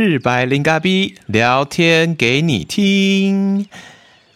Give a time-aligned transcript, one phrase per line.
[0.00, 3.66] 日白零咖逼聊天给你听，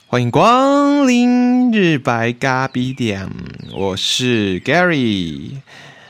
[0.08, 3.30] 欢迎光临日白咖逼店，
[3.72, 5.58] 我是 Gary，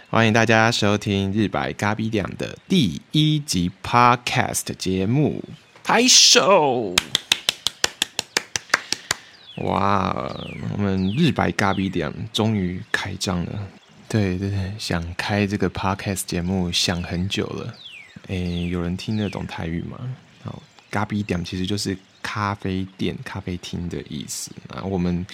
[0.08, 5.44] 欢迎大家收听日白咖逼店的第一集 Podcast 节目，
[5.84, 6.94] 拍手！
[9.56, 10.34] 哇，
[10.72, 13.68] 我们日白咖逼店终于开张了。
[14.08, 17.74] 对对对，想开这个 Podcast 节目想很久了。
[18.28, 19.98] 诶，有人听得懂台语吗？
[20.44, 24.82] 好，咖啡店其实就是咖啡店、咖啡厅的意思啊。
[24.84, 25.26] 我们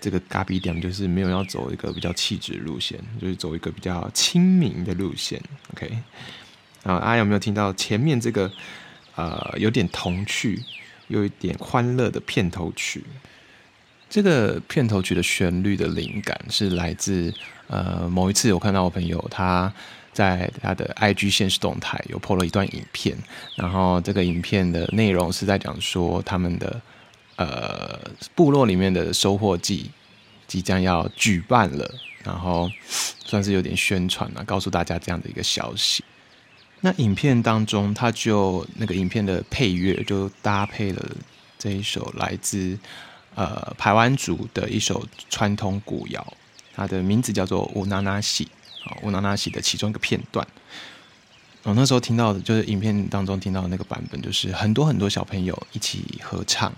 [0.00, 5.40] 这个咖啡店就是没有要走一个比较气质路线，就是走一个比较亲民的路线。
[5.72, 5.90] OK，
[6.82, 8.52] 啊，阿有没有听到前面这个
[9.14, 10.62] 呃有点童趣、
[11.08, 13.02] 有一点欢乐的片头曲？
[14.10, 17.32] 这个片头曲的旋律的灵感是来自
[17.66, 19.72] 呃某一次我看到我朋友他。
[20.16, 23.14] 在他的 IG 现实动态有 po 了一段影片，
[23.54, 26.80] 然后这个影片的内容是在讲说他们的
[27.36, 28.00] 呃
[28.34, 29.90] 部落里面的收获季
[30.46, 31.94] 即将要举办了，
[32.24, 32.70] 然后
[33.26, 36.02] 算是有点宣传了，告诉大家这样的一个消息。
[36.80, 41.10] 那影片当中，他就那个影片的配乐就搭配了
[41.58, 42.78] 这一首来自
[43.34, 46.26] 呃台湾族的一首传统古谣，
[46.74, 48.18] 它的名字叫做《乌纳纳
[48.94, 49.00] 西》。
[49.06, 50.46] 乌纳纳西的其中一个片段，
[51.62, 56.72] 我那时候听到的，就是影片当中听到的那个版本，就是很多很多小朋友一起合唱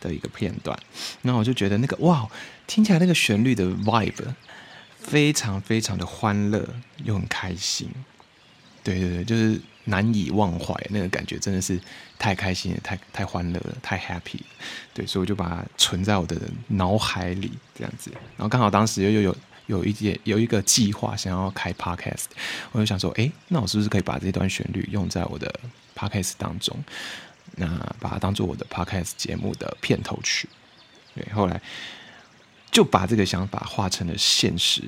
[0.00, 0.78] 的一个片段。
[1.22, 2.26] 那我就觉得那个哇，
[2.66, 4.14] 听起来那个旋律的 vibe
[4.98, 6.66] 非常非常的欢乐
[7.04, 7.88] 又很开心。
[8.82, 11.78] 对对对，就是难以忘怀那个感觉，真的是
[12.18, 14.46] 太开心了，太太欢乐了，太 happy 了。
[14.94, 16.36] 对，所以我就把它存在我的
[16.68, 18.10] 脑海里这样子。
[18.36, 19.36] 然后刚好当时又又有。
[19.66, 22.24] 有一件有一个计划想要开 podcast，
[22.72, 25.52] 我就想说，哎，那我是不是可以把这段旋律用在我的
[25.96, 26.76] podcast 当中？
[27.56, 27.66] 那
[28.00, 30.48] 把它当做我的 podcast 节目的片头曲。
[31.14, 31.60] 对，后来
[32.72, 34.82] 就把这个想法化成了现实，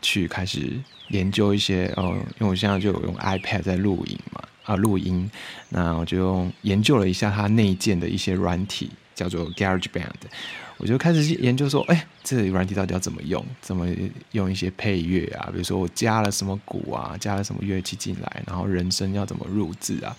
[0.00, 5.30] 去开始研究一些哦，因为我现在就有用 iPad 在录影嘛，啊，录音，
[5.68, 10.12] 那我就用研究了一下它内建的一些软体，叫做 GarageBand。
[10.76, 13.44] 我就开始研究说，哎，这个软体到底要怎么用？
[13.60, 13.84] 怎么
[14.30, 15.50] 用一些配乐啊？
[15.50, 20.16] 比如说我加了什么鼓啊，加了什么乐器进来，然后人声要怎么录制啊？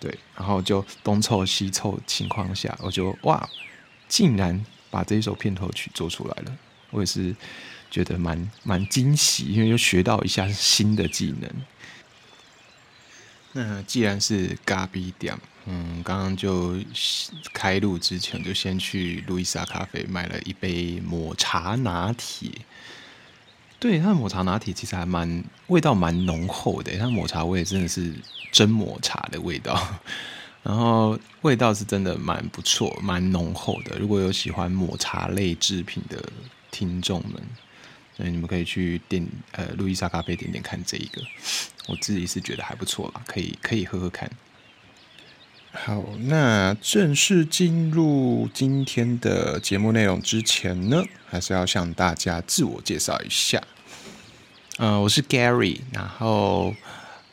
[0.00, 3.48] 对，然后就东凑西凑情况下，我就哇，
[4.08, 6.58] 竟然把这一首片头曲做出来了。
[6.90, 7.32] 我也是
[7.88, 11.48] 觉得蛮蛮惊喜，因为又学到一下新的技能。
[13.52, 15.36] 那既然是咖啡店，
[15.66, 16.76] 嗯，刚刚就
[17.52, 22.50] 开录之前就先去路易莎咖啡买了一杯抹茶拿铁。
[23.78, 28.14] 对，它的抹茶拿铁其实还蛮味道蛮浓厚的，它抹茶味真的是
[28.52, 29.74] 真抹茶的味道，
[30.62, 33.98] 然后味道是真的蛮不错，蛮浓厚的。
[33.98, 36.22] 如果有喜欢抹茶类制品的
[36.70, 37.42] 听众们。
[38.18, 41.22] 所以你们可以去点呃路易莎咖啡点点看这一个，
[41.86, 44.28] 我自己是觉得还不错啦，可以可以喝喝看。
[45.70, 53.62] 好，那正式进入今天的节目内容之前呢，还是要向大家自我介绍一下。
[54.78, 56.74] 呃，我是 Gary，然后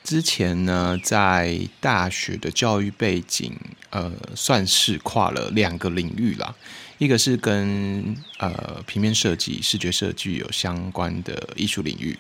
[0.04, 3.58] 之前呢在大学的教育背景，
[3.96, 6.54] 呃，算是跨了两个领域啦。
[6.98, 12.20] 一个是跟呃平面设计、视觉设计有相关的艺术领域，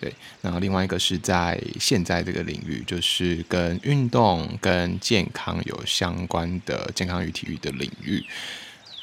[0.00, 8.24] 对，然后另外一个是在现在这个领域，就是跟运动、跟健康有相关的健康与体育的领域。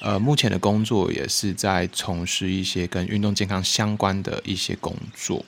[0.01, 5.45] 呃，目前的工作也是在从事一些跟运动健康相关的一些工作，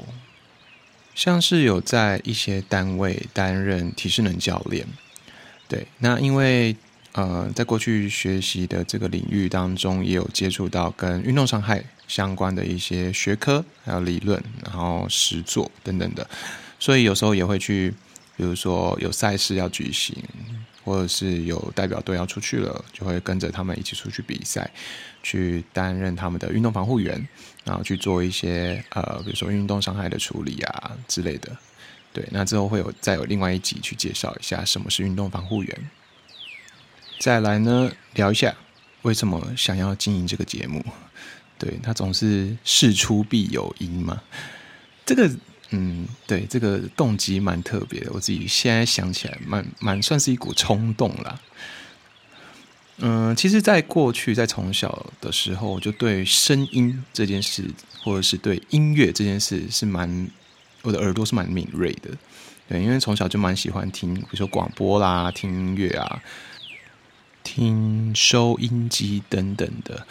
[1.13, 4.87] 像是有在一些单位担任体适能教练，
[5.71, 6.75] 对，那因为。
[7.13, 16.25] 呃，在过去学习的这个领域当中，也有接触到跟运动伤害相关的一些学科，还有理论，然后实作等等的，
[16.79, 17.93] 所以有时候也会去，
[18.37, 20.15] 比如说有赛事要举行，
[20.85, 24.71] 或者是有代表队要出去了，就会跟着他们一起出去比赛，
[25.21, 27.27] 去担任他们的运动防护员，
[27.65, 31.51] 然后去做一些呃，比如说运动伤害的处理啊之类的。
[32.13, 35.89] 对，那之后会有再有另外一集去介绍一下什么是运动防护员。
[37.19, 38.55] 再来呢，聊一下
[39.03, 40.83] 为什么想要经营这个节目？
[41.57, 44.21] 对他总是事出必有因嘛。
[45.05, 45.29] 这个，
[45.69, 48.11] 嗯，对，这个动机蛮特别的。
[48.13, 51.39] 我自己现在想起来，蛮蛮算是一股冲动啦。
[52.97, 57.65] 嗯，其实，在过去，在从小的时候，我就对声音这件事，
[58.03, 60.29] 或者是对音乐这件事，是蛮
[60.83, 62.09] 我的耳朵是蛮敏锐的。
[62.67, 66.21] 对，因为从小就蛮喜欢听，比如说广播啦、听音乐啊、
[67.43, 70.05] 听收音机等等的。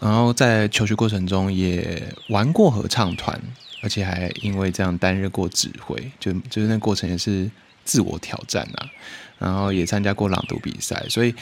[0.00, 3.40] 然后在求学过程中也玩过合唱团，
[3.82, 7.50] 而且还因为这样担任过指挥，就就是那过程也是
[7.84, 8.90] 自我挑战啊。
[9.38, 11.34] 然后也参加过朗读比赛，所以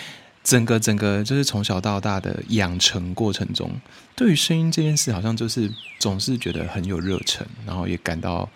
[0.45, 3.71] 整个整个就是从小到大的养成过程中，
[4.17, 8.49] 对于声音这件事，好像就是总是觉得很有热忱，然后也感到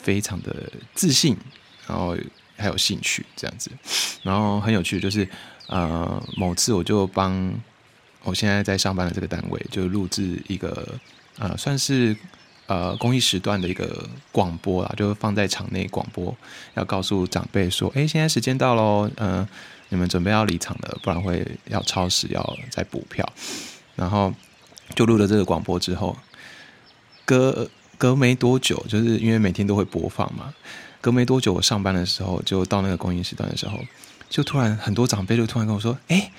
[0.00, 1.36] 非常的自信，
[1.86, 2.16] 然后
[2.56, 3.70] 还有兴趣这样子。
[4.22, 5.28] 然后很有趣，就是
[5.66, 7.52] 呃某次我就帮
[8.22, 10.98] 我现在在上班的这个单位，就录制一个
[11.38, 12.16] 呃算是。
[12.68, 16.34] 呃，公益时段的一个广播啊，就放在场内广播，
[16.74, 19.46] 要告诉长辈说：“哎，现在时间到喽，嗯，
[19.92, 23.30] 你们准备要离场了，不然会要超时，要再补票。”
[23.94, 24.32] 然后
[24.94, 26.16] 就录了这个广播之后，
[27.26, 27.68] 隔
[27.98, 30.54] 隔没多久，就是因为每天都会播放嘛，
[31.02, 33.78] 隔没多久，我上班的时候就到那个公益时段的时候，
[34.30, 36.32] 就突然很多长辈就突然跟我说：“哎，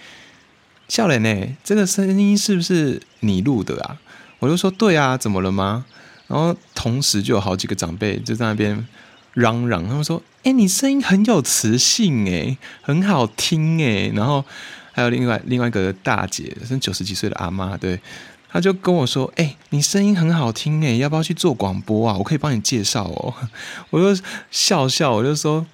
[0.87, 1.55] 笑脸呢？
[1.63, 4.01] 这个声音是不是你录的啊？”
[4.39, 5.85] 我就说：“对啊，怎么了吗？”
[6.27, 8.87] 然后同时就有好几个长辈就在那边
[9.33, 14.45] 嚷嚷，他们说：“哎，你声音很有磁性，哎，很好听，哎。”然后
[14.91, 17.99] 还有另外另外一个大姐，是九十几岁的阿妈，对，
[18.47, 22.15] 她就跟我说：“哎，你声音很好听，哎，要不要去做广播啊？
[22.17, 23.33] 我可以帮你介绍哦。
[23.89, 24.21] ”我就
[24.51, 25.65] 笑笑，我就说：“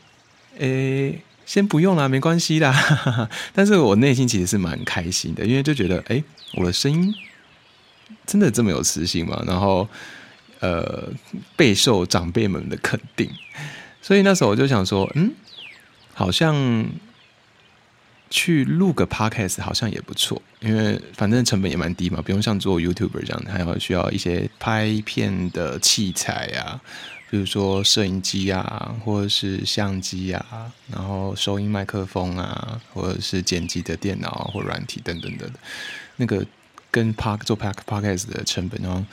[0.57, 1.15] 哎，
[1.45, 3.29] 先不用啦，没关系啦。
[3.53, 6.23] ”但是我内心其实是蛮开心的，因为就觉得，哎，
[6.53, 7.13] 我的声音
[8.25, 9.44] 真的这么有磁性吗？
[9.45, 9.85] 然后。
[10.59, 11.07] 呃，
[11.56, 13.29] 备受长辈们的肯定，
[14.01, 15.31] 所以那时候我就想说，嗯，
[16.13, 16.85] 好像
[18.29, 26.81] 去录个 podcast 好像也不错，因为反正成本也蛮低嘛，不用像做 YouTuber 这样，还要需要一些拍片的器材啊，
[27.29, 35.50] 比如说摄影机啊，或者是相机啊，然后收音麦克风啊，或者是剪辑的电脑或软体等等等，
[36.17, 36.45] 那个
[36.91, 39.06] 跟 park 做 park podcast 的成本然后。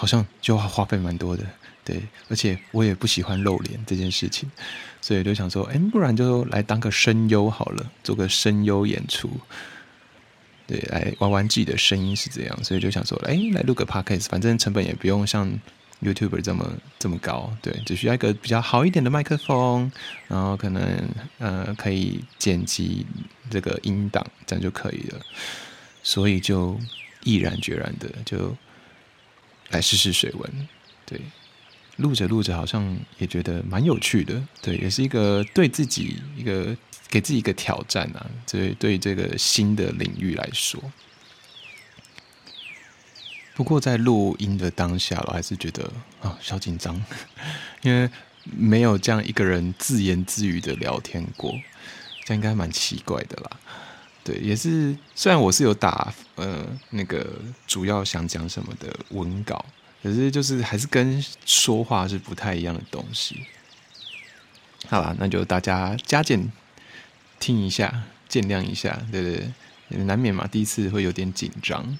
[0.00, 1.44] 好像就花费蛮多的，
[1.84, 2.00] 对，
[2.30, 4.50] 而且我也不喜欢露脸这件事情，
[4.98, 9.28] 所以就想说，哎，不然就来当个声优好了，做个声优演出，
[10.66, 15.46] 对，来玩玩自己的声音是这样，所以就想说，哎，来录个 podcast，反正成本也不用像
[16.00, 19.92] YouTuber 这么这么高，对，只需要一个比较好一点的麦克风，
[20.28, 20.82] 然后可能
[21.36, 23.04] 呃可以剪辑
[23.50, 25.20] 这个音档，这样就可以了，
[26.02, 26.80] 所以就
[27.22, 28.56] 毅然决然的就。
[29.70, 30.68] 来试试水温，
[31.06, 31.20] 对，
[31.96, 36.76] 录着录着好像也觉得蛮有趣的，对，也是一个对自己一个
[37.08, 40.80] 给自己一个挑战啊，对，对这个新的领域来说。
[43.54, 47.02] 不过在录音的当下，我还是觉得啊，小紧张，
[47.82, 48.08] 因为
[48.44, 51.54] 没有这样一个人自言自语的聊天过，
[52.24, 53.60] 这应该蛮奇怪的啦。
[54.30, 54.96] 对，也是。
[55.16, 57.26] 虽然我是有打呃那个
[57.66, 59.64] 主要想讲什么的文稿，
[60.02, 63.44] 可是就是还是跟说话是不太一样的东西。
[64.88, 66.50] 好吧，那就大家加减
[67.40, 69.50] 听一下，见谅一下，对对
[69.88, 71.98] 对，难免嘛，第一次会有点紧张。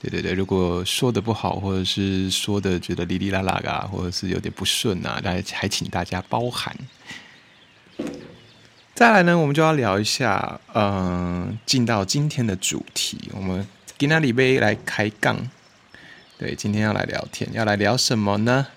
[0.00, 6.74] 对对对，如果说的不好，或者是说的觉得哩哩啦啦啊，或者是有点不顺啊，那还请大家包涵。
[8.96, 15.50] 再来呢，我们就要聊一下，嗯，进到今天的主题，我们给那里杯来开杠。
[16.38, 18.68] 对，今天要来聊天，要来聊什么呢？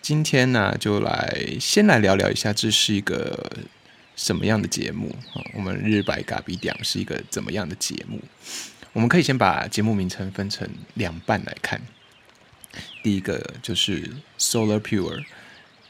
[0.00, 3.52] 今天呢，就来先来聊聊一下，这是一个
[4.16, 5.14] 什么样的节目
[5.52, 8.18] 我们日白嘎比讲是一个怎么样的节目？
[8.94, 11.78] 我们可以先把节目名称分成两半来看。
[13.02, 15.22] 第一个就是 Solar Pure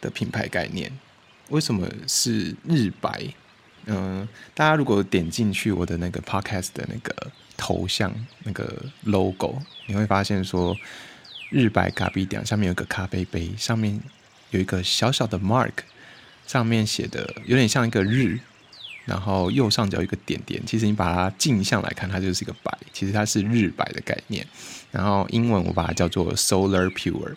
[0.01, 0.91] 的品牌概念。
[1.49, 3.35] 为什么是日白？
[3.87, 8.13] 嗯，大家如果点进去我的那个 podcast 的那个头像
[8.45, 10.77] 那个 logo，你会发现说
[11.49, 13.99] 日白咖啡店下面有个咖啡杯，上面
[14.51, 15.73] 有一个小小的 mark，
[16.47, 18.39] 上面写的有点像一个日，
[19.07, 20.61] 然后右上角一个点点。
[20.67, 24.47] 其实你把它镜像来看，它就是一个白，其实它是日白的概念。
[24.91, 27.37] 然后英文我把它叫做 Solar Pure。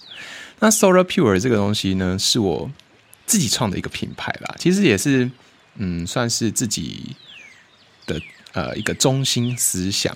[0.59, 2.69] 那 Solar Pure 这个东西呢，是我。
[3.31, 5.31] 自己创的一个品牌啦，其实也是，
[5.75, 7.15] 嗯，算是自己
[8.05, 8.21] 的
[8.51, 10.13] 呃一个中心思想。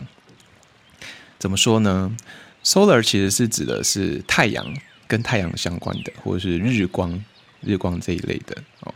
[1.39, 2.13] 怎么说呢
[2.61, 4.67] ？Solar 其实是指的是太阳
[5.07, 7.23] 跟太阳相关的，或者是日光、
[7.61, 8.93] 日光这一类的哦。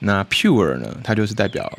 [0.00, 1.78] 那 Pure 呢，它就是代表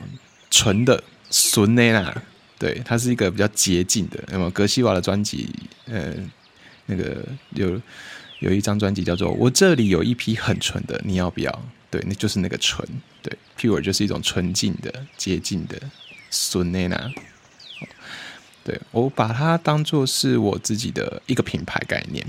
[0.49, 2.19] 纯的、纯的啦。
[2.57, 4.19] 对，它是一个比较洁净的。
[4.29, 5.47] 那么格西瓦的专辑，
[5.85, 6.15] 呃，
[6.88, 7.79] 那个有。
[8.39, 11.51] 有一张专辑叫做《我这里有一批很纯的，你要不要》？
[11.91, 12.88] 对，那就是那个纯，
[13.22, 15.79] 对，pure 就是一种纯净的、洁净的
[16.29, 17.12] 纯内娜。
[18.63, 22.24] 对我把它当做是我自己的一个品牌概念，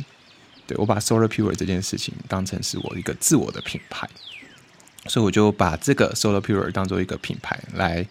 [0.67, 4.09] 对我把 Solar Pure 这件事情当成是我一个自我的品牌，
[5.07, 8.07] 所以我就把这个 Solar Pure 当做一个品牌来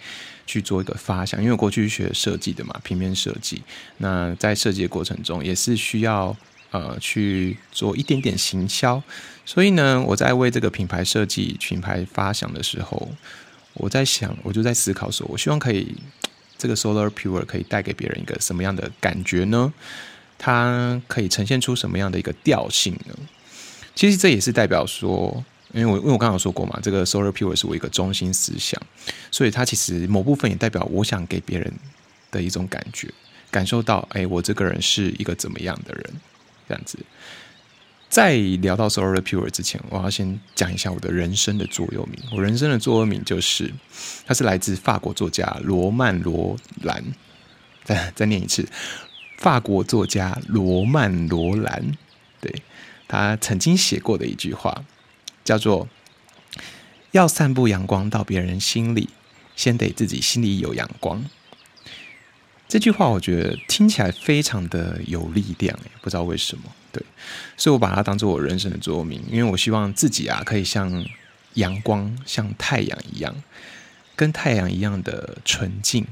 [0.45, 1.39] 去做一个发想。
[1.39, 3.63] 因为我过去学设计的嘛，平面设计，
[3.97, 6.35] 那在设计的过程中也是需要
[6.71, 9.01] 呃去做一点点行销，
[9.45, 13.09] 所以呢，我在为这个品牌设计、品牌发想的时候，
[13.73, 15.95] 我在想，我就在思考说，我希望可以。
[16.61, 19.73] 这个 Solar Pure 可以带给别人一个什么样的感觉呢？
[20.37, 23.15] 它可以呈现出什么样的一个调性呢？
[23.95, 28.77] 其实这也是代表说，因为我因为我刚刚说过嘛，这个 Solar Pure 是我一个中心思想，
[29.31, 31.71] 所以它其实某部分也代表我想给别人
[32.29, 33.09] 的一种感觉，
[33.49, 36.13] 感受到，哎，我这个人是一个怎么样的人，
[36.69, 36.97] 这样子。
[38.07, 42.19] 在聊到 Solar Pure 之前，我要先讲一下我的人生的座右铭。
[42.31, 43.73] 我人生的座右铭就是，
[44.25, 47.03] 它是来自法国作家罗曼罗兰。
[47.83, 48.67] 再再念一次，
[49.37, 51.97] 法国作家罗曼罗兰，
[52.39, 52.53] 对
[53.07, 54.83] 他曾经写过的一句话，
[55.43, 55.87] 叫做
[57.11, 59.09] ：“要散布阳光到别人心里，
[59.55, 61.25] 先得自己心里有阳光。”
[62.69, 66.63] 这句话我觉得听起来非常的有力量，不知道为什么。
[66.91, 67.03] 对，
[67.57, 71.03] 所以我把它当做我人生的座右铭，因为我希望自己啊可以像
[71.55, 73.35] 阳光、像太阳一样，
[74.15, 76.05] 跟太阳一样的纯净，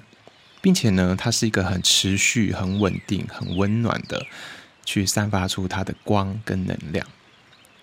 [0.60, 4.26] 并且呢，它是一个很持续、很稳定、很温暖的，
[4.84, 7.06] 去散发出它的光跟能量。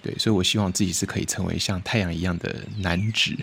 [0.02, 3.36] 对，所以我希望自己是可以成为像太阳一样的男子。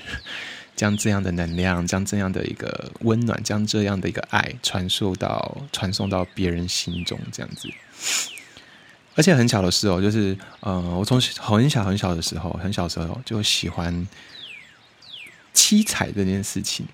[0.75, 7.69] 将这样的能量，将这样的一个温暖，将这样的一个爱传授到、传送到别人心中，这样子。
[9.15, 14.07] 而且很巧的是哦，就是呃，我从很小很小的时候，很小时候就喜欢
[15.53, 16.87] 七彩这件事情。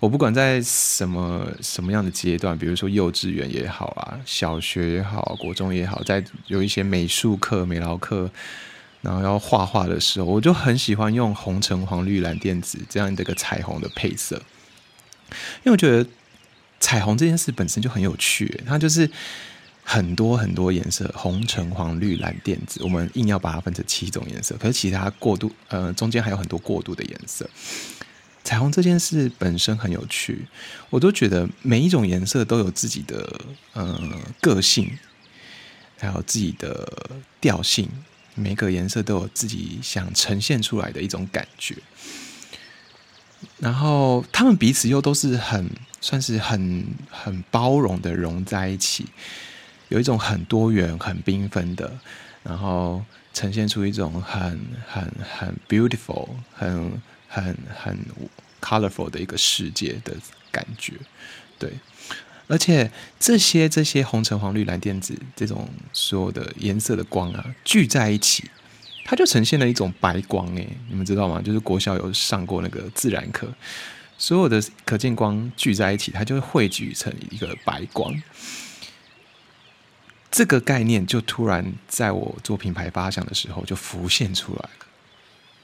[0.00, 8.30] 我不管在什么什么样的阶段，比如说幼稚园也好啊，小学也好，国中也好，在有一些美术课、美劳课。
[9.00, 14.36] 然后要画画的时候，我就很喜欢用红橙黄绿蓝靛紫这样的一个彩虹的配色，
[15.62, 16.04] 因为我觉得
[16.80, 19.08] 彩虹这件事本身就很有趣，它就是
[19.84, 27.48] 很多很多颜色，红橙黄绿蓝靛紫，我们硬要把它分成七种颜色，可是其他过渡呃中间还有很多过渡的颜色。
[28.44, 30.46] 彩虹这件事本身很有趣，
[30.88, 33.40] 我都觉得每一种颜色都有自己的
[33.74, 34.00] 呃
[34.40, 34.90] 个性，
[35.98, 37.88] 还有自己的调性。
[38.38, 41.76] 每个颜色都有自己想呈现出来的一种感觉，
[43.58, 45.68] 然后他们彼此又都是很
[46.00, 49.06] 算是很很包容的融在一起，
[49.88, 51.98] 有一种很多元、很缤纷的，
[52.42, 53.04] 然后
[53.34, 57.98] 呈现出一种很很很 beautiful、很很很
[58.60, 60.14] colorful 的一个世界的
[60.50, 60.94] 感觉，
[61.58, 61.72] 对。
[62.48, 62.90] 而且
[63.20, 68.50] 这些这些红橙黄绿蓝靛紫这种所有的颜色的光啊聚在一起，
[69.04, 71.42] 它就呈现了一种白光诶，你们知道吗？
[71.42, 73.52] 就是国小有上过那个自然课，
[74.16, 78.14] 所有的可见光聚在一起，它就会汇聚成一个白光。
[80.30, 84.86] 这个概念就突然在我做品牌发想的时候就浮现出来了。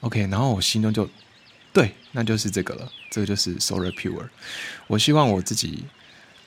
[0.01, 1.09] OK，然后我心中就
[1.73, 4.29] 对，那就是这个了，这个就是 Solar Pure。
[4.85, 5.83] 我希望我自己。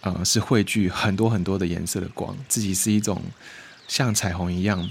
[0.01, 3.21] 呃，是汇聚很多很多的颜色的光，自己是一种
[3.89, 4.89] 像彩虹一样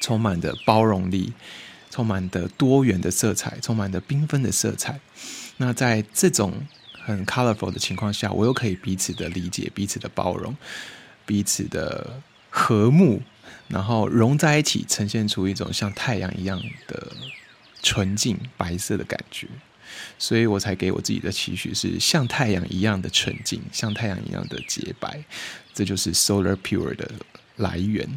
[0.00, 1.32] 充满的包容力，
[1.88, 4.98] 充满的多元的色彩，充满的缤纷的色彩。
[5.58, 6.66] 那在这种
[7.04, 10.56] 很 colorful 的情况下，我又可以彼此的理解，彼此的包容，
[11.24, 13.22] 彼此的和睦，
[13.68, 17.12] 然后融在一起，呈现出一种像太阳一样的
[17.82, 19.46] 纯净白色的感觉。
[20.18, 25.22] 所以我才给我自己的期许是像太阳一样的纯净，像太阳一样的洁白，
[25.72, 27.10] 这就是 Solar Pure 的
[27.56, 28.08] 来源。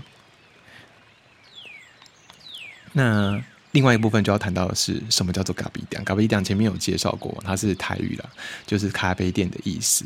[2.93, 3.41] 那
[3.71, 6.03] 另外一部分就要谈到的是什么叫做咖啡店？
[6.03, 8.29] 咖啡店前面有介绍过，它是台语啦，
[8.65, 10.05] 就是咖啡店的意思。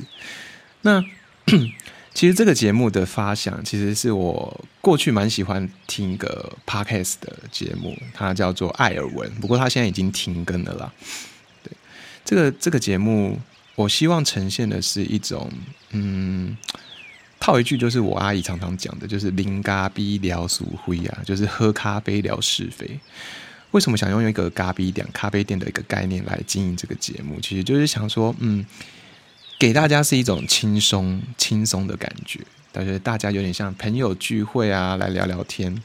[0.82, 1.02] 那
[2.14, 10.92] 其实这个节目的发想，其实是我过去蛮喜欢听一个 Podcast 的节目，它叫做艾尔文，不过它现在已经停更了啦。
[12.24, 13.40] 这个这个节目，
[13.76, 15.52] 我希望呈现的是一种，
[15.92, 16.56] 嗯，
[17.40, 23.00] 套一句就是我阿姨常常讲的，就是“零咖逼聊俗灰啊”，就是喝咖啡聊是非。
[23.72, 27.40] 为什么想用一个咖啡店、咖啡店的一个概念来经营这个节目？
[27.42, 28.66] 其实就是想说，嗯，
[29.58, 35.82] 给大家是一种轻松、轻松的感觉，但是大家有点像朋友聚会啊，来聊聊天。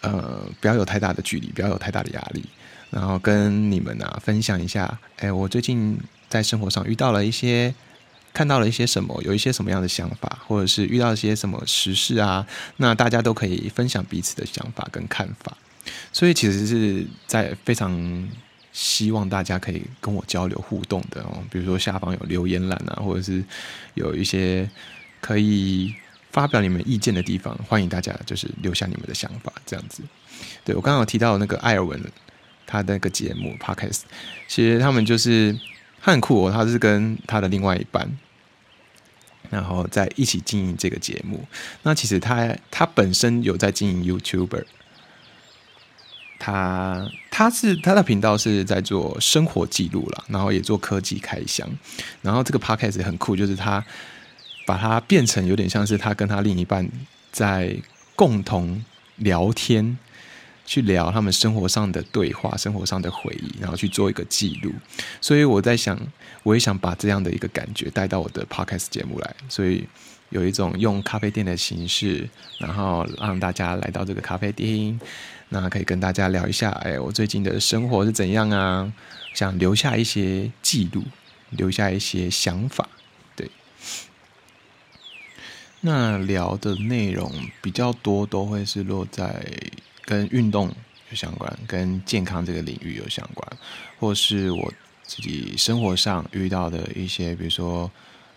[0.00, 2.42] 呃，不要有太大的距离，不要有太大的压力，
[2.90, 7.74] 然后跟你们啊分享一下，哎，我最近在生活上遇到了一些，
[8.32, 15.56] 看到了一些什么，有一些什么样的想法，或者是遇到一些什么时事啊，那大家都可以分享彼此的想法跟看法，
[16.12, 18.28] 所以其实是在非常
[18.72, 23.44] 希望大家可以跟我交流互动的哦，比如说下方有留言栏啊，或者是
[23.94, 24.68] 有一些
[25.20, 25.94] 可以。
[26.32, 30.00] 发表你们意见的地方，欢迎大家就是留下你们的想法，这样子。
[30.64, 32.00] 对我刚刚有提到那个艾尔文，
[32.70, 34.02] 他的那个节目 Podcast，
[34.46, 35.58] 其实他们就是
[36.00, 38.16] 很酷哦，他是跟他的另外一半，
[39.50, 41.44] 然后在一起经营这个节目。
[41.82, 44.64] 那其实他他本身有在经营 YouTuber，
[46.38, 51.68] 他他是他的频道是在做生活记录了，然后也做科技开箱。
[52.22, 53.84] 然后这个 Podcast 很酷，就是他。
[54.66, 56.88] 把它变成有点像是他跟他另一半
[57.32, 57.76] 在
[58.14, 58.84] 共同
[59.16, 59.98] 聊天，
[60.70, 64.72] 去聊他们生活上的对话、生活上的回忆，然后去做一个记录。
[65.20, 65.98] 所以我在想，
[66.44, 69.34] 我也想把这样的一个感觉带到我的 podcast 节目来。
[69.48, 69.84] 所以
[70.28, 75.00] 有一种用咖啡店的形式，然后让大家来到这个咖啡厅，
[75.48, 78.92] 那可以跟大家聊一下，哎，我最近的生活是怎样啊？
[79.34, 81.02] 想留下一些记录，
[81.50, 82.88] 留下一些想法。
[85.82, 89.42] 那聊的内容比较多，都会是落在
[90.10, 90.66] 跟运动
[91.10, 93.56] 有相关、跟健康这个领域有相关，
[94.00, 94.72] 或是我
[95.04, 97.88] 自己生活上遇到的一些，比如说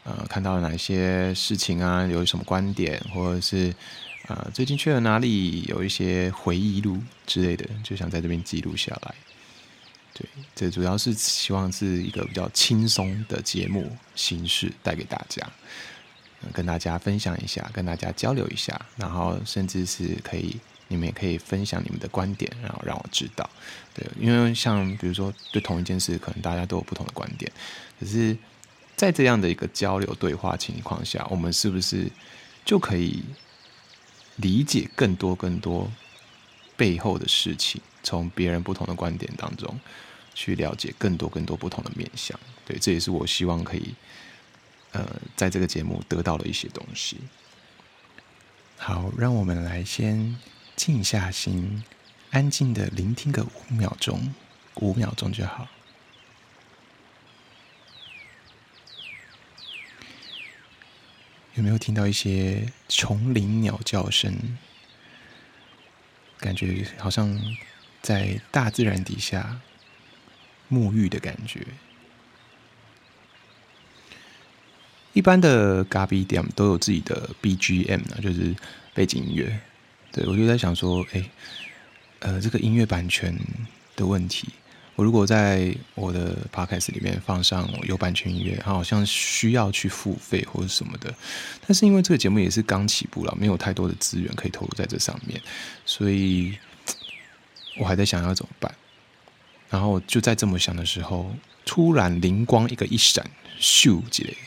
[0.04, 3.74] 呃看到哪些事情啊，有什么观点，或者是
[4.28, 9.16] 啊最近去了哪里，有一些回忆录之类的，就想在这边记录下来。
[10.14, 15.42] 对，这主要是希望是一个比较轻松的节目形式带给大家。
[16.52, 23.50] 跟大家分享一下，跟大家交流一下，然后甚至是可以，你们也可以分享你们的观点，然后让我知道。
[23.94, 27.52] 对，因为像比如说对同一件事，可能大家都有不同的观点，
[28.00, 28.38] 可是，
[28.96, 32.12] 在这样的一个交流对话情况下，我们是不是
[32.64, 33.24] 就可以
[34.36, 35.92] 理解更多更多
[36.76, 37.82] 背后的事情？
[38.04, 39.80] 从别人不同的观点当中
[40.36, 42.38] 去了解更多更多不同的面向。
[42.66, 43.94] 对，这也是我希望可以。
[44.92, 45.04] 呃，
[45.36, 47.18] 在这个节目得到了一些东西。
[48.78, 50.38] 好，让我们来先
[50.76, 51.84] 静下心，
[52.32, 54.34] 安静的聆听个五秒钟，
[54.76, 55.68] 五秒钟就好。
[61.56, 64.58] 有没有听到一些丛林鸟叫声？
[66.40, 67.40] 感觉好像
[68.02, 69.62] 在大自然底下
[70.70, 71.66] 沐浴的感觉。
[75.14, 78.56] 一般的咖啡店都有自己的 BGM 啊，就是
[78.96, 79.62] 背景音乐。
[80.14, 81.30] 对我就在想说，哎，
[82.20, 83.36] 呃，这个音乐版权
[83.96, 84.48] 的问题，
[84.96, 91.12] 我如果在我的 Podcast 里面放上有版权音乐，它好像需要去付费或者什么的。
[91.66, 95.42] 但是因为这个节目也是刚起步了，没有太多的资源可以投入在这上面，
[95.84, 96.56] 所以
[97.80, 98.72] 我还在想要怎么办。
[99.72, 103.26] 然后就在这么想的时候，突然灵光一个一闪，
[103.60, 104.38] 咻之类。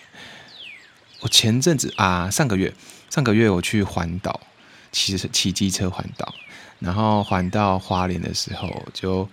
[1.18, 2.72] 我前阵子啊，上个月
[3.10, 4.40] 上个月我去环岛，
[4.96, 6.34] 骑骑机车环岛，
[6.78, 9.28] 然后环到花莲的时候，就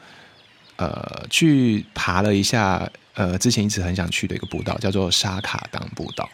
[0.76, 6.30] 呃去爬了一下，呃之前一直很想去的一个步道，叫做沙卡当步道。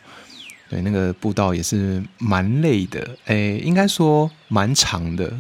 [0.68, 5.32] 对，那个步道也是蛮累的，诶，应该说蛮长的，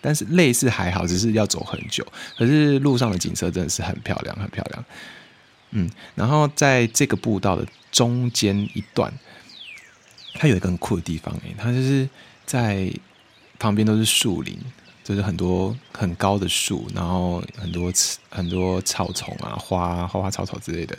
[0.00, 2.04] 但是累是还好，只是要走很久。
[2.36, 4.84] 可是路上的景色真的是很漂亮，很漂亮。
[5.70, 9.12] 嗯，然后在这个步道的中间一段。
[10.38, 12.06] 它有一个很酷的地方诶，它就是
[12.44, 12.92] 在
[13.58, 14.58] 旁边都是树林，
[15.04, 17.92] 就是很多很高的树，然后很多
[18.28, 20.96] 很多草丛啊、花花花草草之类的。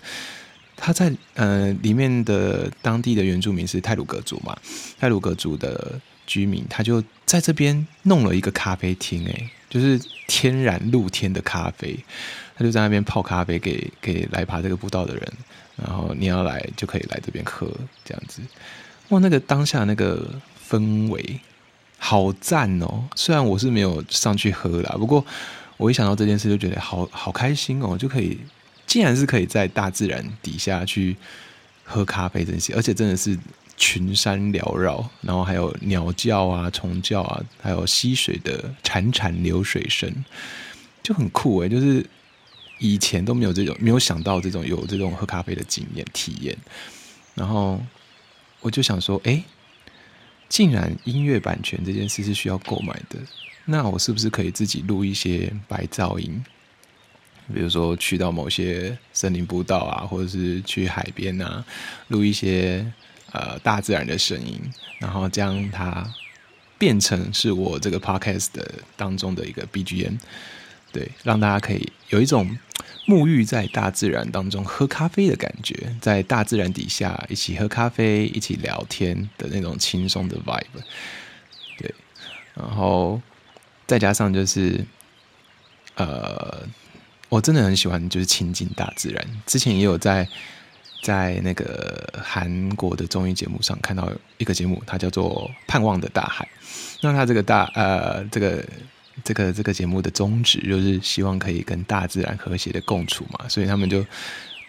[0.75, 4.55] 他在呃里面的当地的原住民是泰鲁格族嘛，
[4.99, 11.97] 泰鲁格族的居民，他就在这边弄了一个咖啡厅诶，就是天然露天的咖啡，
[12.55, 15.33] 他就在那边泡咖啡给给来爬这个步道的人，
[15.75, 17.67] 然后你要来就可以来这边喝
[18.05, 18.41] 这样子。
[19.09, 20.29] 哇，那个当下那个
[20.69, 21.39] 氛围
[21.97, 23.03] 好赞哦！
[23.15, 25.25] 虽然我是没有上去喝啦，不过
[25.77, 28.39] 我一想到这件事就觉得好好开心哦，就可以
[28.85, 31.15] 竟然是可以在大自然底下去
[31.83, 33.37] 喝咖啡这些，而且真的是
[33.75, 40.11] 群山缭绕，然后还有鸟叫啊、虫叫啊，还有溪水的潺潺流水声，
[41.03, 42.05] 就很酷诶，就是
[42.79, 46.57] 以前都没有这种，没有想到这种有这种喝咖啡的经验体验，
[47.33, 47.81] 然后。
[48.59, 49.41] 我就想说，哎，
[50.49, 53.19] 竟然音乐版权这件事是需要购买的，
[53.65, 56.43] 那我是不是可以自己录一些白噪音？
[57.53, 61.63] 比如说去到某些森林步道啊，或者是去海边啊，
[62.09, 62.85] 录一些
[63.31, 64.59] 呃大自然的声音，
[64.99, 66.05] 然后将它
[66.77, 70.17] 变成是我这个 podcast 的当中的一个 BGM，
[70.91, 72.57] 对，让大家可以有一种
[73.05, 80.63] 沐浴在大自然当中喝咖啡的感觉，在大自然底下一起喝咖啡、一起聊天的那种轻松的 vibe，
[81.77, 81.93] 对，
[82.55, 83.21] 然后
[83.85, 84.85] 再加上就是
[85.95, 86.67] 呃。
[87.29, 89.21] 我真的很喜欢，就是亲近大自然。
[89.45, 90.25] 之前也有在
[91.03, 96.47] 在那个韩国的综艺节目上看到一个节目，它叫做《盼望的大海》。
[97.01, 98.63] 那它这个大呃，这个
[99.23, 104.05] 这个这个节目的宗旨就是希望可以跟大自然和谐的共处嘛，所以他们就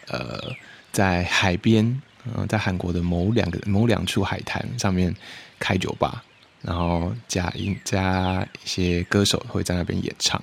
[0.08, 0.52] 呃
[0.90, 2.02] 在海边，
[2.34, 5.14] 嗯，在韩国的某两个某两处海滩上面
[5.58, 6.24] 开酒吧，
[6.62, 10.42] 然后加一加一些歌手会在那边演唱。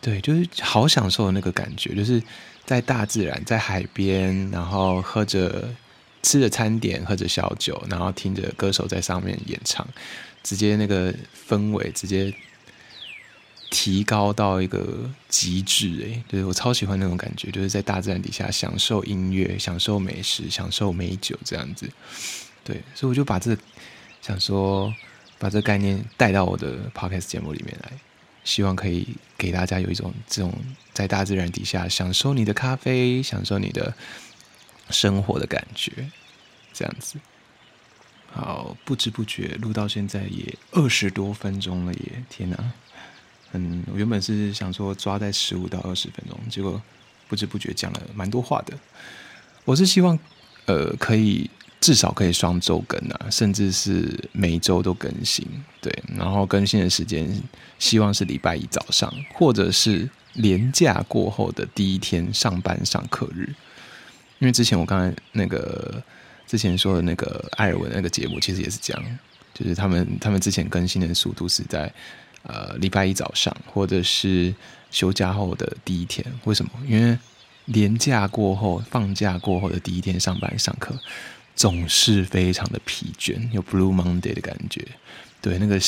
[0.00, 2.22] 对，就是好享受那个感觉，就是
[2.66, 5.66] 在大自然，在海边，然后喝着
[6.22, 9.86] 吃着餐点，喝着小酒，然后听着歌手在上面演唱，
[10.42, 11.14] 直接那个
[11.48, 12.30] 氛围直接
[13.76, 21.90] 提高到一个极致哎，对我超喜欢那种感觉，就是在大自然底下享受音乐、享受美食、享受美酒这样子。
[22.62, 23.56] 对，所以我就把这
[24.22, 24.94] 想说
[25.40, 27.92] 把这概念带到我的 podcast 节目里面来。
[28.44, 30.52] 希望可以给大家有一种这种
[30.92, 33.92] 在大自然底下享受你的咖啡、享受你的
[34.90, 35.90] 生活的感觉，
[36.72, 37.18] 这样子。
[38.30, 42.22] 好，不知不觉录到现在也二十多分钟了，耶！
[42.28, 42.72] 天哪！
[43.54, 46.80] 嗯，我原本是想说抓在十五到二十分钟，结果
[47.28, 48.74] 不知不觉讲了蛮多话的。
[49.64, 50.18] 我是希望，
[50.66, 51.50] 呃，可以。
[51.80, 55.46] 至少可以双周更啊，甚至是每周都更新。
[55.82, 57.30] 对，然后更新的时间
[57.78, 63.54] 希望是礼拜一早上，或者是连假过后的第一天上班上课日。
[64.38, 66.02] 因为之前我刚才那个
[66.46, 69.18] 之前说的那个艾尔文那个节目，其实也是这样，
[69.52, 71.92] 就是他们他们之前更新的速度是在
[72.44, 74.54] 呃礼拜一早上，或者是
[74.90, 76.24] 休假后的第一天。
[76.44, 76.70] 为什么？
[76.86, 77.18] 因为
[77.66, 80.94] 连假过后、放假过后的第一天上班上课。
[81.56, 84.84] 总是非常的疲倦，有 Blue Monday 的感觉，
[85.40, 85.80] 对那个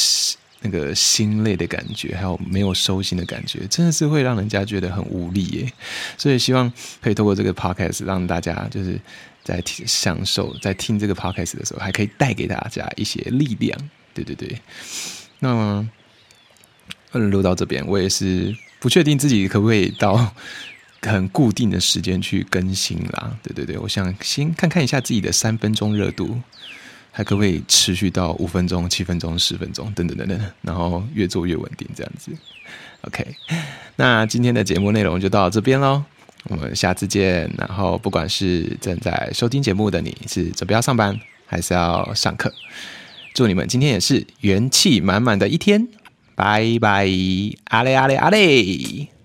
[0.61, 5.73] 那个心累的感觉，还有没有收心的感觉，真的是会让人家觉得很无力耶。
[6.17, 8.97] 所以希望可以透过这个 Podcast 让大家就是
[9.43, 13.77] 在享受在听这个 Podcast 的时候，还可以带给大家一些力量。
[14.15, 14.61] 对对对，
[15.41, 15.91] 那么
[17.19, 20.17] 么录到这边，我也是不确定自己可不可以到。
[21.03, 26.41] 很固定的时间去更新啦，对对对，我想先看看一下自己的三分钟热度，
[27.13, 32.33] 还可不可以持续到五分钟、七分钟、十分钟等等等等，然后越做越稳定这样子。
[33.03, 33.25] OK，
[33.95, 36.03] 那今天的节目内容就到这边喽，
[36.45, 37.49] 我们下次见。
[37.57, 42.53] 然后不管是正在收听节目的你是准备要上班还是要上课，
[43.33, 45.87] 祝你们今天也是元气满满的一天。
[46.37, 47.09] 拜拜，
[47.71, 49.16] 阿嘞阿嘞阿嘞。